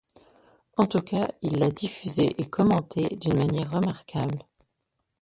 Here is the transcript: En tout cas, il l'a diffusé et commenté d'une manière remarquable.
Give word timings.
En 0.77 0.87
tout 0.87 1.01
cas, 1.03 1.29
il 1.43 1.59
l'a 1.59 1.69
diffusé 1.69 2.33
et 2.41 2.49
commenté 2.49 3.17
d'une 3.17 3.37
manière 3.37 3.69
remarquable. 3.69 4.43